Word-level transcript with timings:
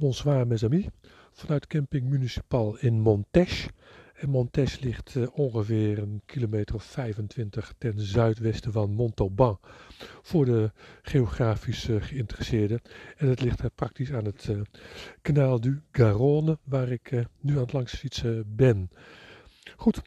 Bonsoir 0.00 0.46
mes 0.46 0.64
amis, 0.64 0.86
vanuit 1.32 1.66
camping 1.66 2.08
municipal 2.08 2.76
in 2.78 3.00
Montes. 3.00 3.66
En 4.14 4.30
Montes 4.30 4.80
ligt 4.80 5.14
uh, 5.14 5.26
ongeveer 5.32 5.98
een 5.98 6.22
kilometer 6.26 6.74
of 6.74 6.82
25 6.82 7.74
ten 7.78 8.00
zuidwesten 8.00 8.72
van 8.72 8.92
Montauban. 8.92 9.58
Voor 10.22 10.44
de 10.44 10.72
geografisch 11.02 11.88
uh, 11.88 12.02
geïnteresseerden. 12.02 12.80
En 13.16 13.28
het 13.28 13.40
ligt 13.40 13.74
praktisch 13.74 14.12
aan 14.12 14.24
het 14.24 14.50
kanaal 15.22 15.60
du 15.60 15.82
Garonne, 15.92 16.58
waar 16.64 16.88
ik 16.88 17.26
nu 17.40 17.54
aan 17.54 17.62
het 17.62 17.72
langs 17.72 17.94
fietsen 17.94 18.56
ben. 18.56 18.90
Goed, 19.76 20.02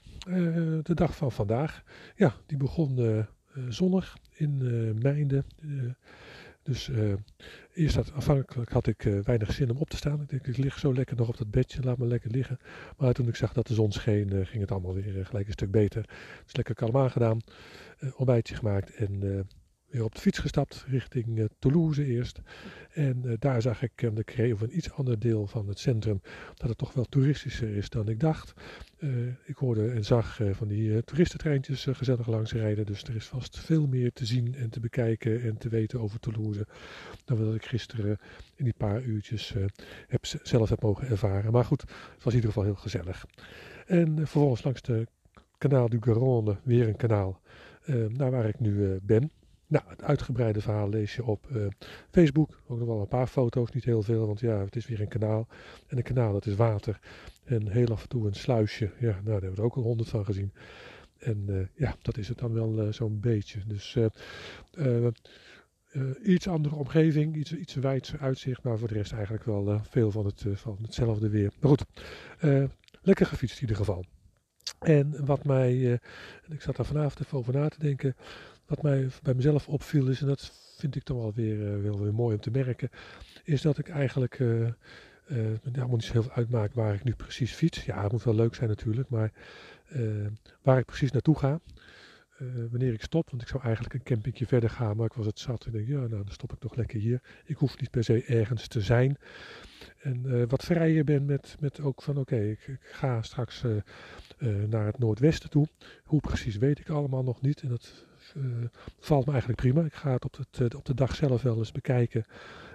de 0.83 0.93
dag 0.93 1.15
van 1.15 1.31
vandaag. 1.31 1.83
Ja, 2.15 2.35
die 2.45 2.57
begon 2.57 3.25
zonnig 3.69 4.17
in 4.31 4.57
Mijnden. 5.01 5.45
Dus 6.63 6.87
uh, 6.89 7.13
eerst 7.73 7.95
had, 7.95 8.13
afhankelijk 8.13 8.71
had 8.71 8.87
ik 8.87 9.05
uh, 9.05 9.19
weinig 9.23 9.53
zin 9.53 9.71
om 9.71 9.77
op 9.77 9.89
te 9.89 9.97
staan. 9.97 10.21
Ik 10.21 10.29
denk, 10.29 10.47
ik 10.47 10.57
lig 10.57 10.79
zo 10.79 10.93
lekker 10.93 11.15
nog 11.15 11.27
op 11.27 11.37
dat 11.37 11.51
bedje, 11.51 11.83
laat 11.83 11.97
me 11.97 12.05
lekker 12.05 12.31
liggen. 12.31 12.59
Maar 12.97 13.13
toen 13.13 13.27
ik 13.27 13.35
zag 13.35 13.53
dat 13.53 13.67
de 13.67 13.73
zon 13.73 13.91
scheen, 13.91 14.33
uh, 14.33 14.45
ging 14.45 14.61
het 14.61 14.71
allemaal 14.71 14.93
weer 14.93 15.25
gelijk 15.25 15.47
een 15.47 15.53
stuk 15.53 15.71
beter. 15.71 16.09
Dus 16.43 16.55
lekker 16.55 16.75
kalm 16.75 16.97
aangedaan, 16.97 17.39
ontbijtje 18.15 18.55
gemaakt 18.55 18.95
en 18.95 19.45
weer 19.93 20.03
op 20.03 20.15
de 20.15 20.21
fiets 20.21 20.39
gestapt 20.39 20.85
richting 20.87 21.37
uh, 21.37 21.45
Toulouse 21.59 22.05
eerst. 22.05 22.41
En 22.93 23.21
uh, 23.25 23.33
daar 23.39 23.61
zag 23.61 23.81
ik, 23.81 24.01
uh, 24.01 24.09
de 24.13 24.23
kreeg 24.23 24.61
een 24.61 24.77
iets 24.77 24.91
ander 24.91 25.19
deel 25.19 25.47
van 25.47 25.67
het 25.67 25.79
centrum, 25.79 26.21
dat 26.55 26.69
het 26.69 26.77
toch 26.77 26.93
wel 26.93 27.05
toeristischer 27.05 27.75
is 27.75 27.89
dan 27.89 28.07
ik 28.07 28.19
dacht. 28.19 28.53
ik 29.45 29.55
hoorde 29.55 29.91
en 29.91 30.05
zag 30.05 30.39
van 30.51 30.67
die 30.67 31.03
toeristentreintjes 31.03 31.87
gezellig 31.91 32.27
langs 32.27 32.51
rijden. 32.51 32.85
Dus 32.85 33.03
er 33.03 33.15
is 33.15 33.25
vast 33.25 33.59
veel 33.59 33.87
meer 33.87 34.13
te 34.13 34.25
zien 34.25 34.55
en 34.55 34.69
te 34.69 34.79
bekijken 34.79 35.41
en 35.41 35.57
te 35.57 35.69
weten 35.69 35.99
over 35.99 36.19
Toulouse. 36.19 36.67
Dan 37.25 37.45
wat 37.45 37.55
ik 37.55 37.65
gisteren 37.65 38.17
in 38.55 38.63
die 38.63 38.73
paar 38.77 39.01
uurtjes 39.01 39.53
heb, 40.07 40.25
zelf 40.43 40.69
heb 40.69 40.81
mogen 40.81 41.07
ervaren. 41.07 41.51
Maar 41.51 41.65
goed, 41.65 41.81
het 41.81 42.23
was 42.23 42.33
in 42.33 42.39
ieder 42.39 42.51
geval 42.51 42.63
heel 42.63 42.75
gezellig. 42.75 43.25
En 43.85 44.15
vervolgens 44.17 44.63
langs 44.63 44.81
de 44.81 45.07
kanaal 45.57 45.89
du 45.89 45.97
Garonne, 46.01 46.57
weer 46.63 46.87
een 46.87 46.95
kanaal, 46.95 47.41
naar 48.07 48.31
waar 48.31 48.47
ik 48.47 48.59
nu 48.59 48.99
ben. 49.01 49.31
Nou, 49.73 49.85
het 49.87 50.03
uitgebreide 50.03 50.61
verhaal 50.61 50.89
lees 50.89 51.15
je 51.15 51.25
op 51.25 51.47
uh, 51.51 51.67
Facebook. 52.11 52.61
Ook 52.67 52.77
nog 52.77 52.87
wel 52.87 52.99
een 52.99 53.07
paar 53.07 53.27
foto's, 53.27 53.71
niet 53.71 53.83
heel 53.83 54.01
veel, 54.01 54.25
want 54.27 54.39
ja, 54.39 54.59
het 54.59 54.75
is 54.75 54.87
weer 54.87 55.01
een 55.01 55.07
kanaal. 55.07 55.47
En 55.87 55.97
een 55.97 56.03
kanaal, 56.03 56.33
dat 56.33 56.45
is 56.45 56.55
water. 56.55 56.99
En 57.43 57.67
heel 57.67 57.87
af 57.87 58.01
en 58.01 58.09
toe 58.09 58.27
een 58.27 58.33
sluisje. 58.33 58.91
Ja, 58.99 59.11
nou, 59.11 59.23
daar 59.23 59.33
hebben 59.33 59.51
we 59.51 59.57
er 59.57 59.63
ook 59.63 59.75
al 59.75 59.81
honderd 59.83 60.09
van 60.09 60.25
gezien. 60.25 60.53
En 61.17 61.45
uh, 61.49 61.65
ja, 61.75 61.95
dat 62.01 62.17
is 62.17 62.27
het 62.27 62.37
dan 62.37 62.53
wel 62.53 62.85
uh, 62.85 62.91
zo'n 62.91 63.19
beetje. 63.19 63.59
Dus 63.67 63.97
iets 66.23 66.47
andere 66.47 66.75
omgeving, 66.75 67.35
iets, 67.35 67.55
iets 67.55 67.73
wijdser 67.73 68.19
uitzicht. 68.19 68.63
Maar 68.63 68.77
voor 68.77 68.87
de 68.87 68.93
rest 68.93 69.11
eigenlijk 69.11 69.43
wel 69.43 69.81
veel 69.89 70.11
van, 70.11 70.25
het, 70.25 70.45
van 70.53 70.77
hetzelfde 70.81 71.29
weer. 71.29 71.51
Maar 71.59 71.69
goed, 71.69 71.85
lekker 73.01 73.25
gefietst 73.25 73.55
in 73.55 73.61
ieder 73.61 73.77
geval. 73.77 74.05
En 74.79 75.25
wat 75.25 75.43
mij, 75.43 75.99
ik 76.49 76.61
zat 76.61 76.75
daar 76.75 76.85
vanavond 76.85 77.19
even 77.19 77.37
over 77.37 77.53
na 77.53 77.67
te 77.67 77.79
denken 77.79 78.15
wat 78.65 78.81
mij 78.81 79.07
bij 79.23 79.33
mezelf 79.33 79.67
opviel 79.67 80.07
is, 80.07 80.21
en 80.21 80.27
dat 80.27 80.51
vind 80.77 80.95
ik 80.95 81.03
toch 81.03 81.17
wel 81.17 81.33
weer, 81.33 81.77
uh, 81.77 81.83
wel 81.83 81.99
weer 81.99 82.13
mooi 82.13 82.35
om 82.35 82.41
te 82.41 82.51
merken, 82.51 82.89
is 83.43 83.61
dat 83.61 83.77
ik 83.77 83.89
eigenlijk 83.89 84.39
uh, 84.39 84.67
nou, 85.27 85.87
moet 85.87 85.91
niet 85.91 86.03
zo 86.03 86.11
heel 86.11 86.23
veel 86.23 86.31
uitmaken 86.31 86.75
waar 86.75 86.93
ik 86.93 87.03
nu 87.03 87.15
precies 87.15 87.53
fiets. 87.53 87.85
Ja, 87.85 88.03
het 88.03 88.11
moet 88.11 88.23
wel 88.23 88.35
leuk 88.35 88.55
zijn 88.55 88.69
natuurlijk, 88.69 89.09
maar 89.09 89.31
waar 90.61 90.77
ik 90.77 90.85
precies 90.85 91.11
naartoe 91.11 91.37
ga. 91.37 91.59
wanneer 92.69 92.93
ik 92.93 93.01
stop, 93.01 93.29
want 93.29 93.41
ik 93.41 93.47
zou 93.47 93.63
eigenlijk 93.63 93.93
een 93.93 94.03
campingje 94.03 94.45
verder 94.45 94.69
gaan, 94.69 94.97
maar 94.97 95.05
ik 95.05 95.13
was 95.13 95.25
het 95.25 95.39
zat 95.39 95.65
en 95.65 95.71
denk, 95.71 95.87
ja, 95.87 95.97
nou 95.97 96.09
dan 96.09 96.27
stop 96.27 96.51
ik 96.53 96.59
toch 96.59 96.75
lekker 96.75 96.99
hier. 96.99 97.21
Ik 97.45 97.55
hoef 97.55 97.79
niet 97.79 97.91
per 97.91 98.03
se 98.03 98.23
ergens 98.23 98.67
te 98.67 98.81
zijn. 98.81 99.17
En 99.99 100.47
wat 100.47 100.63
vrijer 100.63 101.03
ben 101.03 101.25
met, 101.25 101.55
met 101.59 101.81
ook 101.81 102.01
van, 102.01 102.17
oké, 102.17 102.37
ik, 102.37 102.77
ga 102.79 103.21
straks 103.21 103.63
naar 104.67 104.85
het 104.85 104.99
noordwesten 104.99 105.49
toe. 105.49 105.67
Hoe 106.03 106.19
precies 106.19 106.57
weet 106.57 106.79
ik 106.79 106.89
allemaal 106.89 107.23
nog 107.23 107.41
niet. 107.41 107.61
En 107.61 107.69
dat 107.69 108.05
valt 108.99 109.25
me 109.25 109.31
eigenlijk 109.31 109.61
prima. 109.61 109.81
Ik 109.81 109.93
ga 109.93 110.11
het 110.11 110.25
op, 110.25 110.37
het, 110.37 110.59
uh, 110.59 110.77
op 110.77 110.85
de 110.85 110.93
dag 110.93 111.15
zelf 111.15 111.41
wel 111.41 111.57
eens 111.57 111.71
bekijken. 111.71 112.25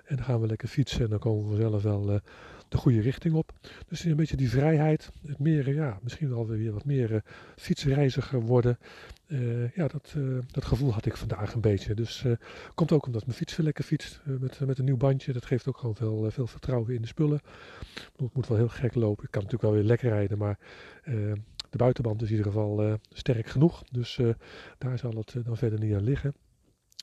En 0.04 0.16
dan 0.16 0.24
gaan 0.24 0.40
we 0.40 0.46
lekker 0.46 0.68
fietsen 0.68 1.04
en 1.04 1.10
dan 1.10 1.18
komen 1.18 1.42
we 1.42 1.48
vanzelf 1.48 1.82
wel 1.82 2.12
uh, 2.12 2.18
de 2.68 2.76
goede 2.76 3.00
richting 3.00 3.34
op. 3.34 3.52
Dus 3.88 4.04
een 4.04 4.16
beetje 4.16 4.36
die 4.36 4.50
vrijheid. 4.50 5.10
Het 5.26 5.38
meer, 5.38 5.74
ja, 5.74 5.98
misschien 6.02 6.28
wel 6.28 6.46
weer 6.46 6.72
wat 6.72 6.84
meer 6.84 7.22
fietsreiziger 7.56 8.40
worden. 8.40 8.78
ja, 9.74 9.88
dat, 9.88 10.14
dat 10.50 10.64
gevoel 10.64 10.92
had 10.92 11.06
ik 11.06 11.16
vandaag 11.16 11.54
een 11.54 11.60
beetje. 11.60 11.94
Dus 11.94 12.24
komt 12.74 12.92
ook 12.92 13.06
omdat 13.06 13.26
mijn 13.26 13.36
fiets 13.36 13.54
veel 13.54 13.64
lekker 13.64 13.84
fietst. 13.84 14.20
met, 14.24 14.60
met 14.60 14.78
een 14.78 14.84
nieuw 14.84 14.96
bandje. 14.96 15.32
Dat 15.32 15.46
geeft 15.46 15.68
ook 15.68 15.78
gewoon 15.78 15.94
veel, 15.94 16.30
veel 16.30 16.46
vertrouwen 16.46 16.94
in 16.94 17.00
de 17.00 17.06
spullen. 17.06 17.40
Het 18.16 18.34
moet 18.34 18.48
wel 18.48 18.56
heel 18.56 18.68
gek 18.68 18.94
lopen. 18.94 19.24
Ik 19.24 19.30
kan 19.30 19.42
natuurlijk 19.42 19.70
wel 19.70 19.80
weer 19.80 19.88
lekker 19.88 20.08
rijden, 20.08 20.38
maar 20.38 20.58
de 21.70 21.78
buitenband 21.78 22.22
is 22.22 22.30
in 22.30 22.36
ieder 22.36 22.52
geval 22.52 22.84
uh, 22.84 22.94
sterk 23.12 23.46
genoeg. 23.46 23.84
Dus 23.90 24.18
uh, 24.18 24.34
daar 24.78 24.98
zal 24.98 25.12
het 25.14 25.34
uh, 25.34 25.44
dan 25.44 25.56
verder 25.56 25.78
niet 25.78 25.94
aan 25.94 26.04
liggen. 26.04 26.34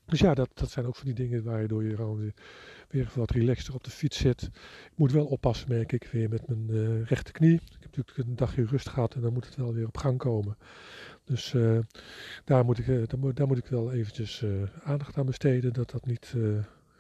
Dus 0.06 0.20
ja, 0.20 0.34
dat, 0.34 0.50
dat 0.54 0.72
zijn 0.72 0.86
ook 0.86 0.96
van 0.96 1.06
die 1.06 1.16
dingen 1.16 1.44
waardoor 1.44 1.84
je 1.84 1.96
gewoon 1.96 2.34
weer, 2.90 3.12
wat 3.16 3.32
relaxter 3.32 3.74
op 3.74 3.84
de 3.84 3.90
fiets 3.90 4.18
zit. 4.18 4.42
Ik 4.44 4.92
moet 4.96 5.12
wel 5.12 5.26
oppassen, 5.26 5.70
merk 5.70 5.92
ik, 5.92 6.10
weer 6.12 6.30
met 6.30 6.48
mijn 6.48 7.04
rechterknie. 7.04 7.54
Ik 7.54 7.78
heb 7.80 7.96
natuurlijk 7.96 8.30
een 8.30 8.36
dagje 8.36 8.66
rust 8.66 8.90
gehad 8.90 9.16
en 9.16 9.22
dan 9.22 9.34
moet 9.34 9.46
het 9.46 9.56
wel 9.56 9.74
weer 9.74 9.88
op 9.88 9.98
gang 9.98 10.18
komen. 10.18 10.58
Dus 11.24 11.56
daar, 12.44 12.66
moet 12.66 12.80
ik, 12.80 13.10
daar, 13.10 13.20
moet, 13.20 13.36
daar 13.36 13.48
moet 13.48 13.58
ik 13.58 13.66
wel 13.66 13.92
eventjes 13.92 14.46
aandacht 14.84 15.18
aan 15.18 15.26
besteden, 15.26 15.74
dat 15.74 15.92
dat 15.92 16.06
niet 16.06 16.34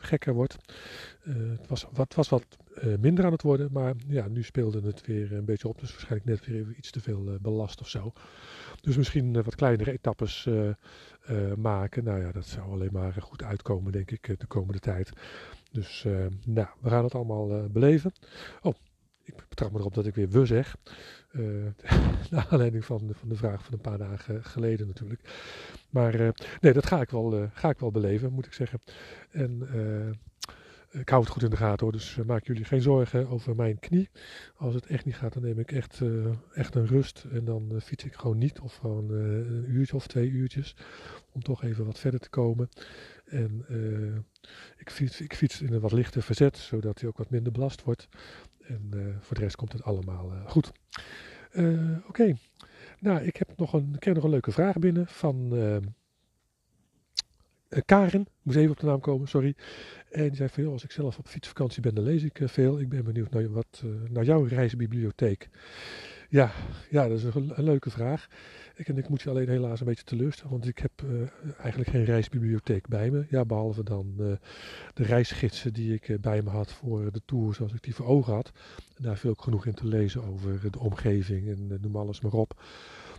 gekker 0.06 0.34
wordt. 0.34 0.56
het 1.24 1.68
was 1.68 1.86
wat, 1.92 2.14
was 2.14 2.30
wat 2.30 2.46
uh, 2.84 2.98
minder 3.00 3.26
aan 3.26 3.32
het 3.32 3.42
worden. 3.42 3.70
Maar 3.72 3.94
ja, 4.08 4.28
nu 4.28 4.44
speelde 4.44 4.82
het 4.82 5.06
weer 5.06 5.34
een 5.34 5.46
beetje 5.46 5.68
op. 5.68 5.80
Dus 5.80 5.92
waarschijnlijk 5.92 6.26
net 6.26 6.46
weer 6.46 6.74
iets 6.78 6.92
te 6.92 7.02
veel 7.02 7.28
uh, 7.28 7.40
belast 7.42 7.82
of 7.82 7.90
zo. 7.90 8.14
Dus 8.82 8.98
misschien 8.98 9.44
wat 9.44 9.56
kleinere 9.56 9.92
etappes 9.92 10.48
maken. 11.58 12.04
Nou 12.04 12.20
ja, 12.22 12.32
dat 12.32 12.46
zou 12.46 12.72
alleen 12.72 12.90
maar 12.92 13.14
goed 13.20 13.44
uitkomen, 13.44 13.92
denk 13.92 14.12
ik, 14.12 14.40
de 14.40 14.48
komende 14.48 14.80
tijd. 14.80 15.12
Dus 15.72 16.06
nou, 16.46 16.68
we 16.80 16.90
gaan 16.90 17.04
het 17.04 17.16
allemaal 17.16 17.70
beleven. 17.70 18.12
Oh, 18.62 18.74
ik 19.25 19.50
betrap 19.50 19.72
me 19.72 19.80
erop 19.80 19.94
dat 19.94 20.06
ik 20.06 20.16
weer 20.16 20.30
we 20.30 20.46
zeg. 20.46 20.75
naar 22.31 22.47
aanleiding 22.50 22.86
van, 22.86 23.09
van 23.13 23.30
de 23.30 23.36
vraag 23.36 23.63
van 23.63 23.74
een 23.74 23.81
paar 23.81 23.97
dagen 23.97 24.44
geleden 24.44 24.88
natuurlijk. 24.88 25.22
Maar 25.90 26.34
nee, 26.62 26.74
dat 26.74 26.86
ga 26.86 27.02
ik, 27.02 27.09
wel, 27.09 27.50
ga 27.53 27.69
ik 27.69 27.80
wel 27.80 27.91
beleven, 27.91 28.31
moet 28.31 28.46
ik 28.46 28.53
zeggen. 28.53 28.80
En 29.31 29.68
ik 30.91 31.09
hou 31.09 31.22
het 31.22 31.31
goed 31.31 31.44
in 31.44 31.50
de 31.50 31.58
gaten 31.58 31.84
hoor, 31.84 31.91
dus 31.91 32.18
maak 32.25 32.47
jullie 32.47 32.63
geen 32.66 32.81
zorgen 32.81 33.28
over 33.28 33.56
mijn 33.56 33.80
knie. 33.80 34.09
Als 34.56 34.74
het 34.74 34.86
echt 34.86 35.06
niet 35.06 35.16
gaat, 35.16 35.34
dan 35.34 35.44
neem 35.44 35.59
ik 35.59 35.72
echt, 35.72 36.02
echt 36.53 36.75
een 36.75 36.88
rust 36.88 37.25
en 37.31 37.46
dan 37.46 37.81
fiets 37.84 38.03
ik 38.03 38.13
gewoon 38.13 38.38
niet. 38.38 38.59
Of 38.59 38.75
gewoon 38.75 39.09
een 39.09 39.66
uurtje 39.69 39.96
of 39.96 40.07
twee 40.07 40.30
uurtjes, 40.30 40.75
om 41.31 41.42
toch 41.42 41.63
even 41.63 41.86
wat 41.86 42.00
verder 42.00 42.19
te 42.19 42.30
komen. 42.30 42.69
En 43.25 43.66
ik, 44.78 44.90
fiets, 44.90 45.22
ik 45.22 45.36
fiets 45.36 45.62
in 45.62 45.74
een 45.74 45.80
wat 45.80 45.92
lichter 45.92 46.22
verzet, 46.22 46.57
zodat 46.57 47.00
hij 47.00 47.09
ook 47.09 47.18
wat 47.18 47.30
minder 47.30 47.52
belast 47.52 47.84
wordt. 47.84 48.07
En 48.68 49.18
voor 49.20 49.36
de 49.36 49.42
rest 49.42 49.56
komt 49.56 49.74
het 49.74 49.84
allemaal 49.84 50.31
goed. 50.46 50.72
Oké, 51.53 52.02
okay. 52.08 52.38
nou 53.00 53.22
ik 53.22 53.36
heb 53.36 53.58
nog 53.58 53.74
een, 53.74 53.96
ik 54.00 54.14
nog 54.14 54.24
een 54.24 54.30
leuke 54.30 54.52
vraag 54.52 54.80
binnen 54.80 55.08
van... 55.08 55.53
Karen, 57.86 58.28
moest 58.42 58.58
even 58.58 58.72
op 58.72 58.80
de 58.80 58.86
naam 58.86 59.00
komen, 59.00 59.28
sorry. 59.28 59.56
En 60.12 60.28
die 60.28 60.36
zei 60.36 60.50
van, 60.50 60.68
als 60.68 60.84
ik 60.84 60.92
zelf 60.92 61.18
op 61.18 61.28
fietsvakantie 61.28 61.81
ben, 61.81 61.96
dan 61.96 62.04
lees 62.04 62.24
ik 62.24 62.40
veel. 62.44 62.80
Ik 62.80 62.90
ben 62.90 63.04
benieuwd 63.04 63.31
naar, 63.31 63.52
wat, 63.52 63.84
naar 64.09 64.24
jouw 64.24 64.44
reisbibliotheek. 64.44 65.50
Ja, 66.35 66.51
ja, 66.90 67.07
dat 67.07 67.18
is 67.18 67.23
een, 67.23 67.53
leuke 67.56 67.90
vraag. 67.90 68.28
Ik, 68.75 68.88
en 68.88 68.97
ik 68.97 69.09
moet 69.09 69.22
je 69.22 69.29
alleen 69.29 69.50
helaas 69.50 69.79
een 69.79 69.85
beetje 69.85 70.03
teleurstellen, 70.03 70.51
want 70.51 70.68
ik 70.68 70.78
heb 70.78 70.91
uh, 71.06 71.28
eigenlijk 71.57 71.90
geen 71.90 72.03
reisbibliotheek 72.03 72.88
bij 72.88 73.12
me. 73.12 73.25
Ja, 73.29 73.46
behalve 73.46 73.84
dan 73.84 74.13
de 74.94 75.03
reisgidsen 75.03 75.74
die 75.74 75.94
ik 75.94 76.22
bij 76.22 76.41
me 76.41 76.50
had 76.50 76.72
voor 76.72 77.12
de 77.12 77.22
tour 77.25 77.54
zoals 77.54 77.74
ik 77.74 77.83
die 77.83 77.95
voor 77.95 78.06
ogen 78.06 78.33
had. 78.33 78.51
En 78.98 79.04
daar 79.04 79.18
viel 79.18 79.30
ook 79.30 79.42
genoeg 79.42 79.65
in 79.65 79.74
te 79.74 79.88
lezen 79.88 80.24
over 80.24 80.71
de 80.71 80.80
omgeving 80.80 81.48
en 81.48 81.77
noem 81.81 81.95
alles 81.95 82.21
maar 82.21 82.33
op. 82.33 82.63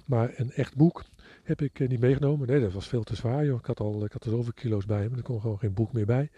Maar 0.06 0.32
een 0.37 0.52
echt 0.52 0.76
boek, 0.76 1.05
heb 1.43 1.61
ik 1.61 1.81
eh, 1.81 1.88
niet 1.88 2.00
meegenomen. 2.00 2.46
Nee, 2.46 2.61
dat 2.61 2.73
was 2.73 2.88
veel 2.88 3.02
te 3.02 3.17
zwaar. 3.17 3.44
Joh. 3.44 3.58
Ik, 3.58 3.67
had 3.67 3.81
al, 3.81 4.05
ik 4.05 4.12
had 4.12 4.25
er 4.25 4.31
zoveel 4.31 4.52
kilo's 4.52 4.87
bij 4.87 5.08
me. 5.08 5.17
Er 5.17 5.23
kon 5.23 5.41
gewoon 5.41 5.58
geen 5.58 5.75
boek 5.75 5.93
meer 5.93 6.06
bij. 6.06 6.31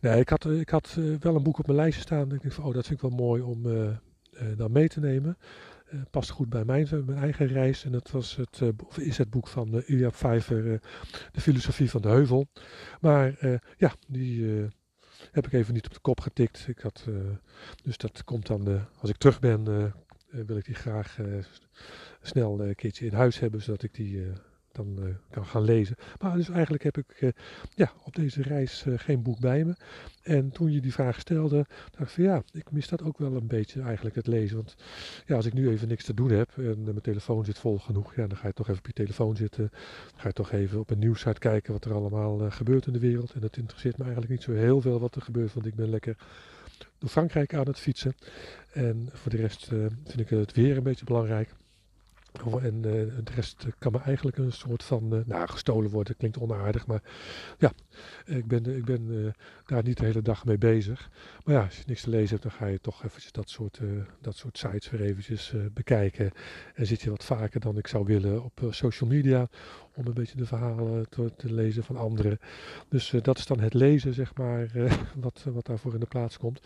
Nee, 0.00 0.20
ik 0.20 0.28
had, 0.28 0.44
ik 0.44 0.68
had 0.68 0.98
wel 1.20 1.36
een 1.36 1.42
boek 1.42 1.58
op 1.58 1.66
mijn 1.66 1.78
lijstje 1.78 2.02
staan. 2.02 2.32
Ik 2.32 2.42
dacht 2.42 2.54
van, 2.54 2.64
oh, 2.64 2.74
dat 2.74 2.86
vind 2.86 3.02
ik 3.02 3.08
wel 3.08 3.18
mooi 3.18 3.42
om 3.42 3.66
dan 4.56 4.72
mee 4.72 4.88
te 4.88 5.00
nemen. 5.00 5.36
past 6.10 6.30
goed 6.30 6.48
bij 6.48 6.64
mijn, 6.64 6.88
mijn 7.06 7.18
eigen 7.18 7.46
reis. 7.46 7.84
En 7.84 7.92
dat 7.92 8.10
was 8.10 8.36
het, 8.36 8.62
of 8.86 8.98
is 8.98 9.18
het 9.18 9.30
boek 9.30 9.48
van 9.48 9.74
uh, 9.74 9.88
Ilja 9.88 10.10
Pfeiffer, 10.10 10.80
De 11.32 11.40
Filosofie 11.40 11.90
van 11.90 12.02
de 12.02 12.08
Heuvel. 12.08 12.46
Maar 13.00 13.34
ja, 13.76 13.94
die 14.08 14.46
heb 15.32 15.46
ik 15.46 15.52
even 15.52 15.74
niet 15.74 15.86
op 15.86 15.94
de 15.94 16.00
kop 16.00 16.20
getikt. 16.20 16.68
Ik 16.68 16.78
had, 16.78 17.06
dus 17.82 17.96
dat 17.96 18.24
komt 18.24 18.46
dan, 18.46 18.86
als 18.98 19.10
ik 19.10 19.16
terug 19.16 19.40
ben, 19.40 19.64
wil 20.30 20.56
ik 20.56 20.64
die 20.64 20.74
graag 20.74 21.18
snel 22.22 22.60
een 22.60 22.74
keertje 22.74 23.06
in 23.06 23.14
huis 23.14 23.38
hebben, 23.38 23.62
zodat 23.62 23.82
ik 23.82 23.94
die 23.94 24.32
dan 24.72 24.96
uh, 24.98 25.14
kan 25.30 25.46
gaan 25.46 25.62
lezen. 25.62 25.96
Maar 26.20 26.36
dus 26.36 26.48
eigenlijk 26.48 26.82
heb 26.82 26.96
ik 26.96 27.20
uh, 27.20 27.30
ja, 27.74 27.92
op 28.04 28.14
deze 28.14 28.42
reis 28.42 28.84
uh, 28.86 28.98
geen 28.98 29.22
boek 29.22 29.40
bij 29.40 29.64
me. 29.64 29.74
En 30.22 30.50
toen 30.50 30.72
je 30.72 30.80
die 30.80 30.92
vraag 30.92 31.20
stelde, 31.20 31.66
dacht 31.90 32.08
ik 32.08 32.08
van 32.08 32.24
ja, 32.24 32.42
ik 32.52 32.70
mis 32.70 32.88
dat 32.88 33.02
ook 33.02 33.18
wel 33.18 33.36
een 33.36 33.46
beetje 33.46 33.80
eigenlijk 33.80 34.16
het 34.16 34.26
lezen. 34.26 34.56
Want 34.56 34.76
ja, 35.26 35.36
als 35.36 35.46
ik 35.46 35.52
nu 35.52 35.68
even 35.68 35.88
niks 35.88 36.04
te 36.04 36.14
doen 36.14 36.30
heb 36.30 36.50
en 36.56 36.82
mijn 36.82 37.00
telefoon 37.00 37.44
zit 37.44 37.58
vol 37.58 37.78
genoeg, 37.78 38.14
ja, 38.14 38.26
dan 38.26 38.36
ga 38.36 38.46
je 38.46 38.52
toch 38.52 38.68
even 38.68 38.78
op 38.78 38.86
je 38.86 38.92
telefoon 38.92 39.36
zitten. 39.36 39.70
Ga 40.16 40.28
je 40.28 40.34
toch 40.34 40.52
even 40.52 40.78
op 40.78 40.90
een 40.90 40.98
nieuwssite 40.98 41.38
kijken 41.38 41.72
wat 41.72 41.84
er 41.84 41.92
allemaal 41.92 42.50
gebeurt 42.50 42.86
in 42.86 42.92
de 42.92 42.98
wereld. 42.98 43.32
En 43.32 43.40
dat 43.40 43.56
interesseert 43.56 43.96
me 43.96 44.02
eigenlijk 44.02 44.32
niet 44.32 44.42
zo 44.42 44.52
heel 44.52 44.80
veel 44.80 45.00
wat 45.00 45.14
er 45.14 45.22
gebeurt, 45.22 45.54
want 45.54 45.66
ik 45.66 45.74
ben 45.74 45.90
lekker 45.90 46.16
door 46.98 47.10
Frankrijk 47.10 47.54
aan 47.54 47.66
het 47.66 47.78
fietsen. 47.78 48.14
En 48.72 49.08
voor 49.12 49.30
de 49.30 49.36
rest 49.36 49.66
vind 50.04 50.20
ik 50.20 50.28
het 50.28 50.52
weer 50.52 50.76
een 50.76 50.82
beetje 50.82 51.04
belangrijk. 51.04 51.54
En 52.40 52.74
uh, 52.74 52.82
de 52.82 53.32
rest 53.34 53.66
kan 53.78 53.92
me 53.92 53.98
eigenlijk 53.98 54.36
een 54.36 54.52
soort 54.52 54.82
van, 54.82 55.14
uh, 55.14 55.20
nou 55.26 55.48
gestolen 55.48 55.90
worden, 55.90 56.16
klinkt 56.16 56.38
onaardig, 56.38 56.86
maar 56.86 57.02
ja, 57.58 57.72
ik 58.24 58.46
ben, 58.46 58.76
ik 58.76 58.84
ben 58.84 59.34
daar 59.66 59.82
niet 59.82 59.98
de 59.98 60.04
hele 60.04 60.22
dag 60.22 60.44
mee 60.44 60.58
bezig. 60.58 61.10
Maar 61.44 61.54
ja, 61.54 61.64
als 61.64 61.76
je 61.76 61.82
niks 61.86 62.02
te 62.02 62.10
lezen 62.10 62.28
hebt, 62.28 62.42
dan 62.42 62.52
ga 62.52 62.66
je 62.66 62.80
toch 62.80 63.04
eventjes 63.04 63.32
dat 63.32 63.50
soort, 63.50 63.80
dat 64.20 64.36
soort 64.36 64.58
sites 64.58 64.90
weer 64.90 65.00
eventjes 65.00 65.54
bekijken. 65.72 66.30
En 66.74 66.86
zit 66.86 67.02
je 67.02 67.10
wat 67.10 67.24
vaker 67.24 67.60
dan 67.60 67.78
ik 67.78 67.86
zou 67.86 68.04
willen 68.04 68.44
op 68.44 68.60
social 68.70 69.10
media, 69.10 69.48
om 69.94 70.06
een 70.06 70.14
beetje 70.14 70.36
de 70.36 70.46
verhalen 70.46 71.08
te, 71.08 71.32
te 71.36 71.52
lezen 71.52 71.84
van 71.84 71.96
anderen. 71.96 72.38
Dus 72.88 73.14
dat 73.22 73.38
is 73.38 73.46
dan 73.46 73.60
het 73.60 73.74
lezen, 73.74 74.14
zeg 74.14 74.34
maar, 74.34 74.70
wat, 75.14 75.44
wat 75.52 75.66
daarvoor 75.66 75.94
in 75.94 76.00
de 76.00 76.06
plaats 76.06 76.38
komt. 76.38 76.60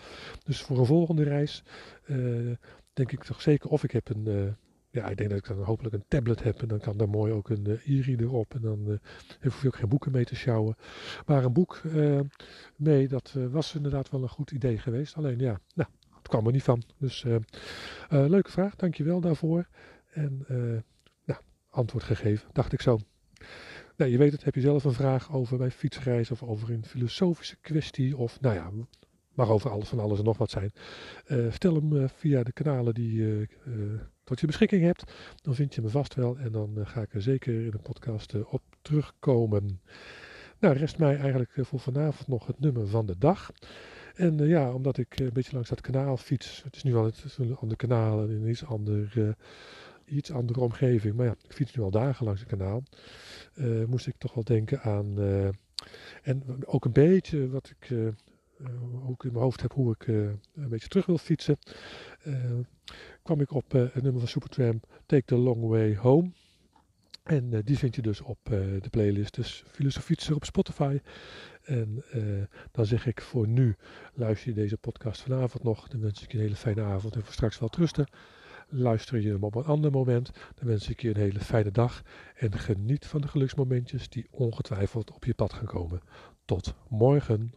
Dus 0.44 0.62
voor 0.62 0.78
een 0.78 0.86
volgende 0.86 1.22
reis 1.22 1.62
denk 2.92 3.12
ik 3.12 3.24
toch 3.24 3.40
zeker 3.40 3.70
of 3.70 3.84
ik 3.84 3.90
heb 3.90 4.08
een 4.08 4.56
ja, 4.96 5.08
ik 5.08 5.16
denk 5.16 5.30
dat 5.30 5.38
ik 5.38 5.46
dan 5.46 5.62
hopelijk 5.62 5.94
een 5.94 6.04
tablet 6.08 6.42
heb 6.42 6.62
en 6.62 6.68
dan 6.68 6.78
kan 6.78 6.96
daar 6.96 7.08
mooi 7.08 7.32
ook 7.32 7.48
een 7.48 7.68
uh, 7.68 7.98
e-reader 7.98 8.32
op 8.32 8.54
en 8.54 8.60
dan 8.60 8.84
uh, 8.88 8.96
hoef 9.42 9.62
je 9.62 9.66
ook 9.66 9.76
geen 9.76 9.88
boeken 9.88 10.12
mee 10.12 10.24
te 10.24 10.36
sjouwen. 10.36 10.76
Maar 11.26 11.44
een 11.44 11.52
boek 11.52 11.80
uh, 11.84 12.20
mee, 12.76 13.08
dat 13.08 13.34
was 13.50 13.74
inderdaad 13.74 14.10
wel 14.10 14.22
een 14.22 14.28
goed 14.28 14.50
idee 14.50 14.78
geweest. 14.78 15.16
Alleen 15.16 15.38
ja, 15.38 15.60
nou, 15.74 15.88
het 16.16 16.28
kwam 16.28 16.46
er 16.46 16.52
niet 16.52 16.62
van. 16.62 16.82
Dus 16.98 17.24
leuke 18.08 18.50
vraag, 18.50 18.76
dankjewel 18.76 19.20
daarvoor. 19.20 19.68
En 20.12 20.44
nou, 21.24 21.40
antwoord 21.70 22.04
gegeven, 22.04 22.48
dacht 22.52 22.72
ik 22.72 22.80
zo. 22.80 22.98
Nou, 23.96 24.10
je 24.10 24.18
weet 24.18 24.32
het, 24.32 24.44
heb 24.44 24.54
je 24.54 24.60
zelf 24.60 24.84
een 24.84 24.92
vraag 24.92 25.32
over 25.32 25.58
mijn 25.58 25.70
fietsreis 25.70 26.30
of 26.30 26.42
over 26.42 26.70
een 26.70 26.84
filosofische 26.84 27.56
kwestie 27.60 28.16
of 28.16 28.40
nou 28.40 28.54
ja, 28.54 28.70
mag 29.36 29.48
over 29.48 29.70
alles 29.70 29.88
van 29.88 29.98
alles 29.98 30.18
en 30.18 30.24
nog 30.24 30.38
wat 30.38 30.50
zijn. 30.50 30.72
stel 31.50 31.74
hem 31.74 32.08
via 32.08 32.42
de 32.42 32.52
kanalen 32.52 32.94
die 32.94 33.46
tot 34.26 34.40
je 34.40 34.46
beschikking 34.46 34.82
hebt, 34.82 35.12
dan 35.42 35.54
vind 35.54 35.74
je 35.74 35.82
me 35.82 35.88
vast 35.88 36.14
wel 36.14 36.38
en 36.38 36.52
dan 36.52 36.78
eh, 36.78 36.86
ga 36.86 37.00
ik 37.00 37.14
er 37.14 37.22
zeker 37.22 37.64
in 37.64 37.70
de 37.70 37.78
podcast 37.78 38.34
eh, 38.34 38.52
op 38.52 38.62
terugkomen. 38.82 39.80
Nou, 40.58 40.76
rest 40.76 40.98
mij 40.98 41.16
eigenlijk 41.16 41.56
eh, 41.56 41.64
voor 41.64 41.80
vanavond 41.80 42.28
nog 42.28 42.46
het 42.46 42.60
nummer 42.60 42.88
van 42.88 43.06
de 43.06 43.18
dag. 43.18 43.52
En 44.14 44.38
ja, 44.38 44.72
omdat 44.72 44.98
ik 44.98 45.18
een 45.18 45.32
beetje 45.32 45.52
langs 45.52 45.68
dat 45.68 45.80
kanaal 45.80 46.16
fiets, 46.16 46.62
het 46.64 46.76
is 46.76 46.82
nu 46.82 46.92
wel 46.92 47.04
het, 47.04 47.36
een 47.38 47.56
ander 47.56 47.76
kanaal 47.76 48.22
en 48.22 48.30
een 48.30 48.48
iets, 48.48 48.64
ander, 48.64 49.36
iets 50.04 50.32
andere 50.32 50.60
omgeving, 50.60 51.16
maar 51.16 51.26
ja, 51.26 51.34
ik 51.48 51.52
fiets 51.52 51.74
nu 51.74 51.82
al 51.82 51.90
dagen 51.90 52.24
langs 52.24 52.40
het 52.40 52.50
kanaal, 52.50 52.82
moest 53.86 54.06
ik 54.06 54.14
toch 54.18 54.34
wel 54.34 54.44
denken 54.44 54.80
aan, 54.80 55.18
en 56.22 56.66
ook 56.66 56.84
een 56.84 56.92
beetje 56.92 57.48
wat 57.48 57.70
ik 57.70 58.14
ook 59.08 59.24
in 59.24 59.32
mijn 59.32 59.44
hoofd 59.44 59.62
heb 59.62 59.72
hoe 59.72 59.94
ik 59.98 60.06
een 60.06 60.68
beetje 60.68 60.88
terug 60.88 61.06
wil 61.06 61.18
fietsen 61.18 61.58
kwam 63.22 63.40
ik 63.40 63.50
op 63.50 63.72
het 63.72 64.02
nummer 64.02 64.20
van 64.20 64.28
Supertramp 64.28 64.86
Take 65.06 65.24
the 65.24 65.36
Long 65.36 65.68
Way 65.68 65.96
Home. 65.96 66.30
En 67.22 67.62
die 67.64 67.78
vind 67.78 67.94
je 67.94 68.02
dus 68.02 68.20
op 68.20 68.38
de 68.44 68.88
playlist. 68.90 69.34
Dus 69.34 69.64
Filosofietser 69.66 70.34
op 70.34 70.44
Spotify. 70.44 71.00
En 71.64 72.04
dan 72.70 72.86
zeg 72.86 73.06
ik 73.06 73.20
voor 73.20 73.48
nu, 73.48 73.76
luister 74.14 74.48
je 74.48 74.54
deze 74.54 74.76
podcast 74.76 75.22
vanavond 75.22 75.62
nog. 75.62 75.88
Dan 75.88 76.00
wens 76.00 76.22
ik 76.22 76.32
je 76.32 76.36
een 76.36 76.44
hele 76.44 76.56
fijne 76.56 76.82
avond 76.82 77.14
en 77.14 77.24
voor 77.24 77.32
straks 77.32 77.58
wel 77.58 77.70
rusten. 77.76 78.06
Luister 78.68 79.20
je 79.20 79.30
hem 79.30 79.44
op 79.44 79.54
een 79.54 79.64
ander 79.64 79.90
moment, 79.90 80.30
dan 80.54 80.68
wens 80.68 80.88
ik 80.88 81.00
je 81.00 81.08
een 81.08 81.16
hele 81.16 81.40
fijne 81.40 81.70
dag. 81.70 82.02
En 82.34 82.52
geniet 82.52 83.06
van 83.06 83.20
de 83.20 83.28
geluksmomentjes 83.28 84.08
die 84.08 84.26
ongetwijfeld 84.30 85.10
op 85.10 85.24
je 85.24 85.34
pad 85.34 85.52
gaan 85.52 85.66
komen. 85.66 86.00
Tot 86.44 86.74
morgen. 86.88 87.52